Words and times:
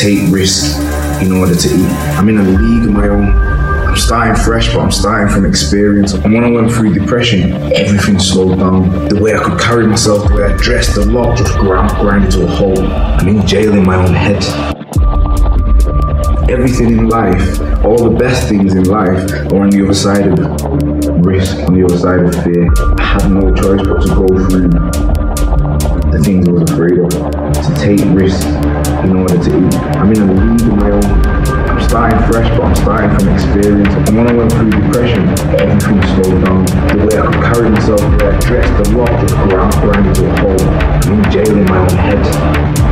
take 0.00 0.32
risk 0.32 0.80
in 1.20 1.30
order 1.30 1.54
to 1.54 1.68
eat. 1.68 1.90
I'm 2.16 2.26
in 2.30 2.38
a 2.38 2.42
league 2.42 2.88
of 2.88 2.94
my 2.94 3.08
own. 3.08 3.28
I'm 3.36 3.96
starting 3.96 4.34
fresh, 4.42 4.72
but 4.72 4.80
I'm 4.80 4.90
starting 4.90 5.28
from 5.28 5.44
experience. 5.44 6.14
And 6.14 6.32
when 6.32 6.42
I 6.42 6.50
went 6.50 6.72
through 6.72 6.94
depression, 6.94 7.52
everything 7.74 8.18
slowed 8.18 8.58
down. 8.58 9.08
The 9.08 9.20
way 9.20 9.34
I 9.34 9.42
could 9.42 9.60
carry 9.60 9.86
myself, 9.86 10.26
the 10.26 10.36
way 10.36 10.44
I 10.44 10.56
dressed, 10.56 10.94
the 10.94 11.04
lot 11.04 11.36
just 11.36 11.52
ground, 11.58 11.90
ground 11.96 12.32
to 12.32 12.44
a 12.44 12.46
hole. 12.46 12.80
I'm 12.80 13.28
in 13.28 13.46
jail 13.46 13.74
in 13.74 13.84
my 13.84 13.96
own 13.96 14.14
head. 14.14 14.42
Everything 16.48 16.92
in 16.92 17.08
life, 17.08 17.60
all 17.84 18.08
the 18.08 18.16
best 18.18 18.48
things 18.48 18.74
in 18.74 18.84
life, 18.84 19.30
are 19.52 19.60
on 19.60 19.68
the 19.68 19.84
other 19.84 19.92
side 19.92 20.26
of 20.26 21.26
risk, 21.26 21.56
on 21.68 21.74
the 21.74 21.84
other 21.84 21.98
side 21.98 22.20
of 22.20 22.34
fear. 22.42 22.70
I 22.98 23.02
had 23.02 23.30
no 23.30 23.54
choice 23.54 23.86
but 23.86 24.00
to 24.00 24.08
go 24.14 24.26
through 24.48 24.68
the 26.10 26.20
things 26.24 26.48
I 26.48 26.52
was 26.52 26.70
afraid 26.70 26.98
of, 26.98 27.10
to 27.10 27.74
take 27.78 28.00
risks 28.18 28.46
in 29.04 29.16
order 29.16 29.38
to 29.38 29.50
eat. 29.50 29.74
I'm 29.96 30.12
in 30.12 30.20
a 30.20 30.32
league 30.32 30.60
own. 30.92 31.04
I'm 31.04 31.80
starting 31.88 32.18
fresh, 32.30 32.48
but 32.56 32.64
I'm 32.64 32.74
starting 32.76 33.10
from 33.16 33.28
experience. 33.32 33.94
And 34.08 34.16
when 34.16 34.28
I 34.28 34.32
went 34.32 34.52
through 34.52 34.70
depression, 34.70 35.28
everything 35.56 36.02
slowed 36.14 36.44
down. 36.44 36.64
The 36.66 37.06
way 37.06 37.18
I 37.18 37.26
could 37.26 37.42
carry 37.42 37.70
myself, 37.70 38.00
the 38.00 38.16
way 38.18 38.34
I 38.34 38.38
dressed, 38.40 38.90
the 38.90 38.98
lot 38.98 39.10
just 39.20 39.34
ground, 39.34 39.72
grinded 39.80 40.14
to 40.16 40.26
a 40.26 40.40
hole. 40.40 40.60
I'm 40.60 41.24
in 41.24 41.30
jail 41.30 41.56
in 41.56 41.64
my 41.64 41.78
own 41.78 41.98
and 41.98 42.89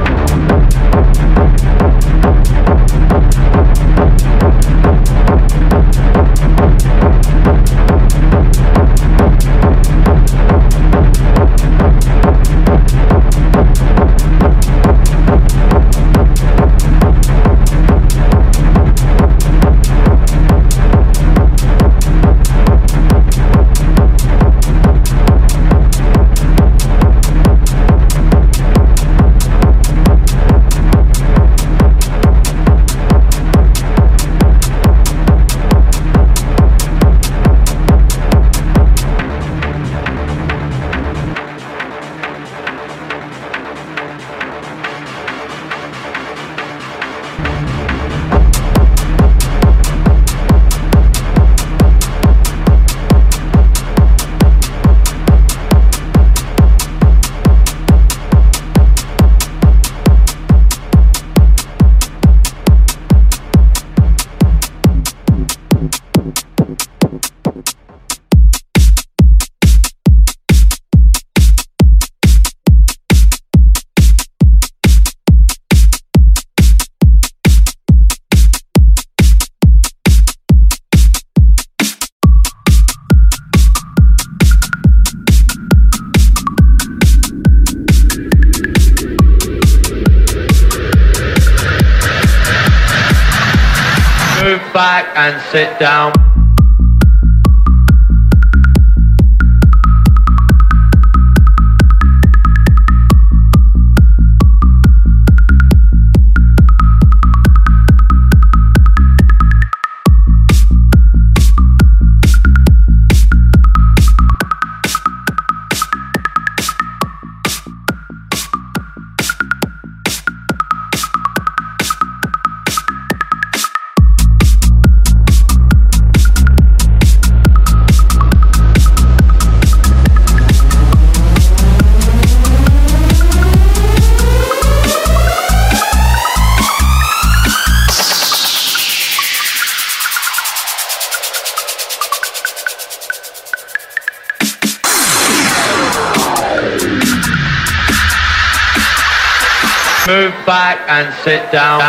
Sit 151.25 151.51
down, 151.51 151.81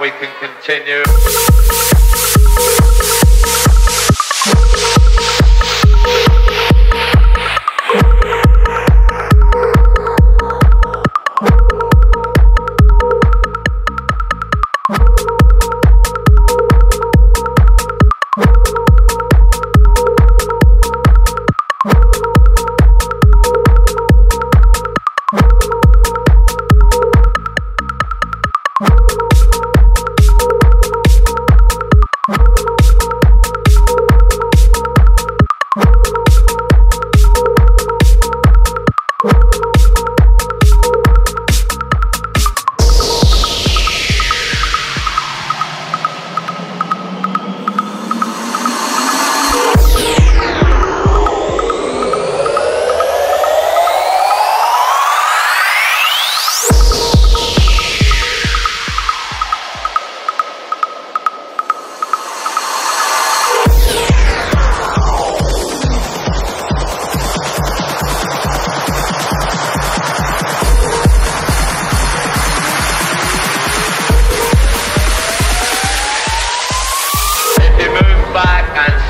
we 0.00 0.08
can 0.12 0.32
continue. 0.40 1.49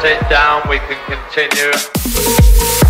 Sit 0.00 0.19
down, 0.30 0.66
we 0.66 0.78
can 0.78 0.97
continue. 1.04 2.90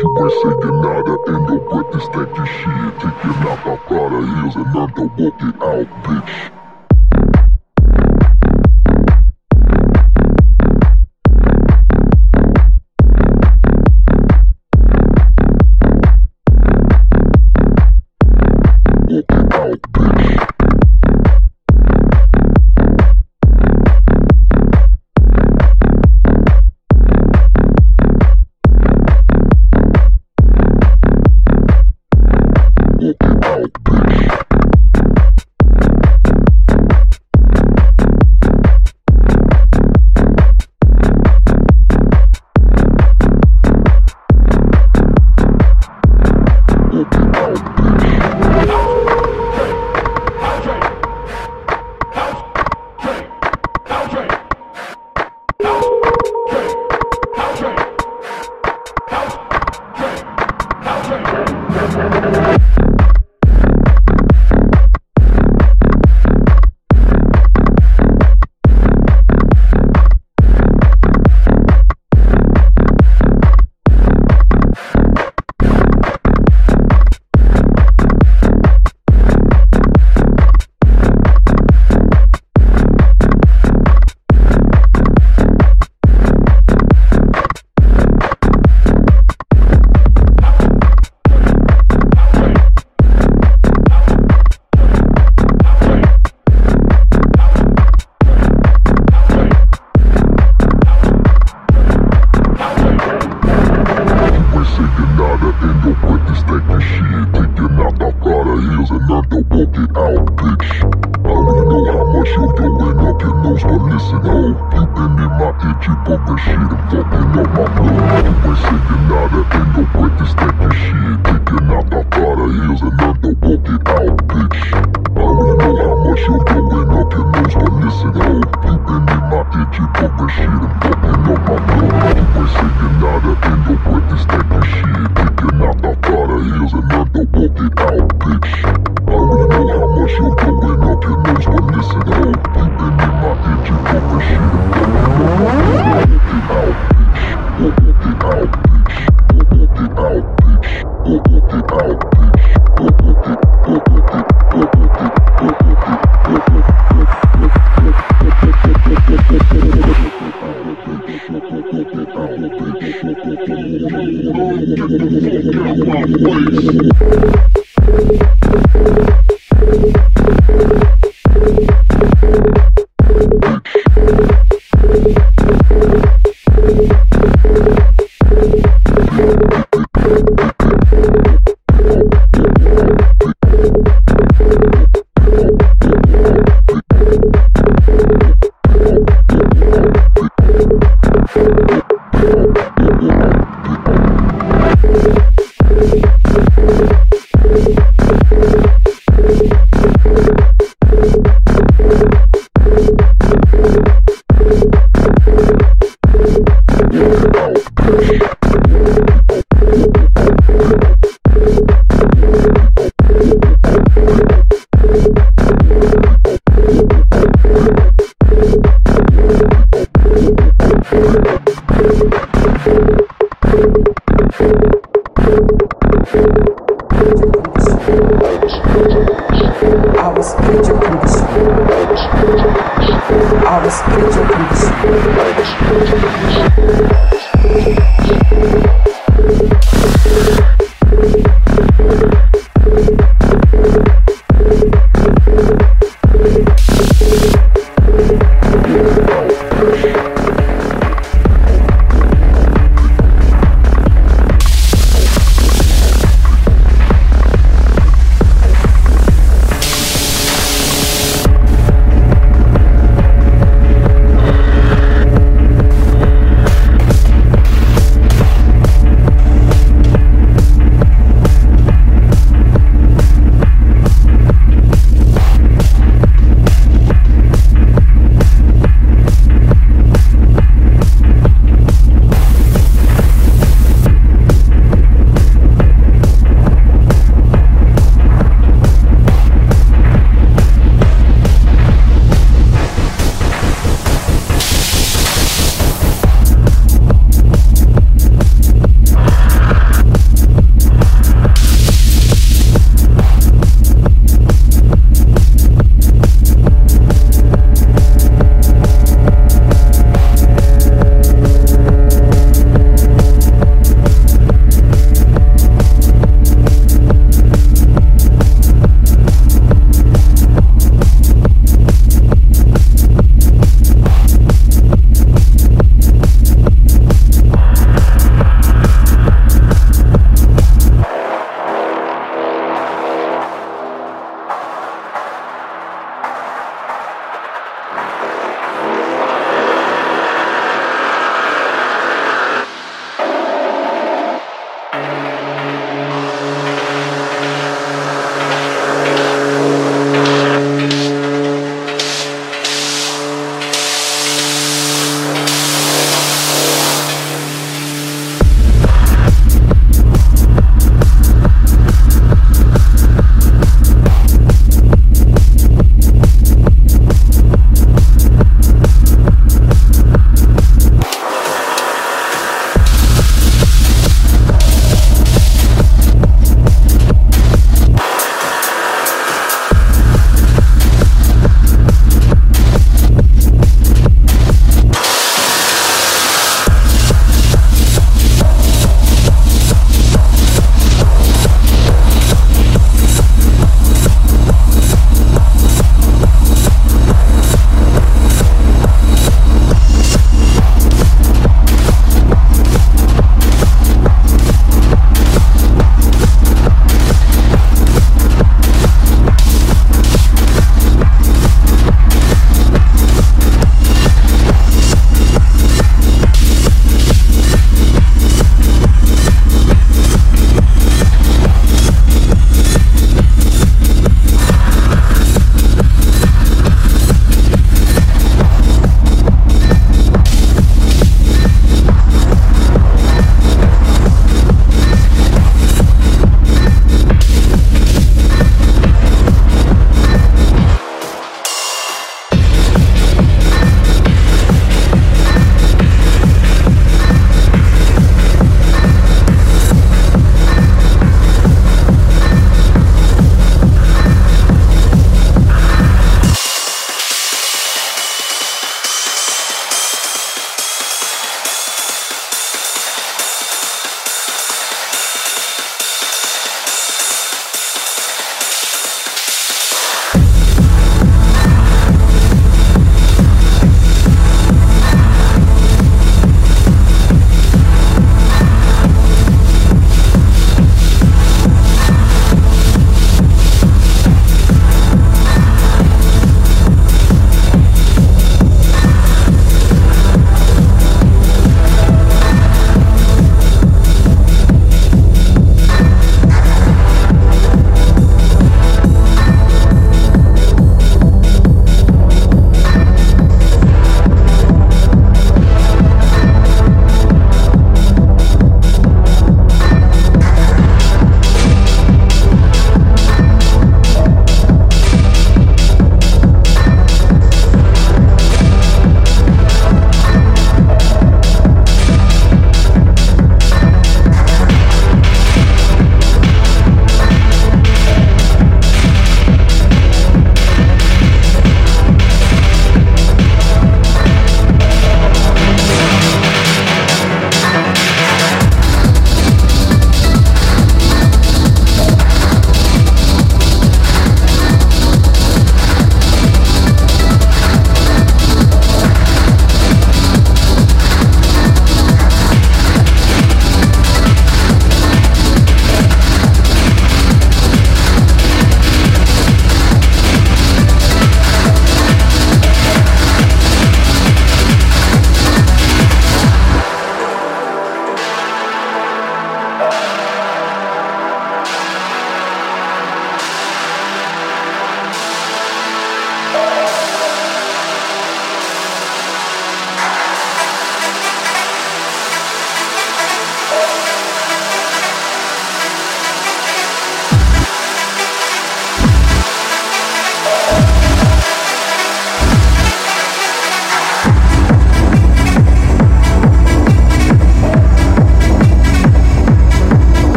You 0.00 0.14
ain't 0.18 0.32
saying 0.32 0.82
nada 0.82 1.18
in 1.28 1.46
your 1.48 1.60
breath 1.60 1.94
is 1.94 2.08
taking 2.14 2.46
shit. 2.46 3.00
Taking 3.00 3.44
out 3.48 3.60
my 3.64 3.76
Prada 3.86 4.20
heels 4.26 4.56
and 4.56 4.74
learn 4.74 4.92
to 4.94 5.10
out, 5.62 5.88
bitch. 6.04 6.59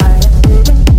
am 0.00 0.42
feeling 0.42 0.91